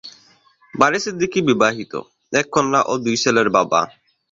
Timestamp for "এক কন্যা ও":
2.33-3.03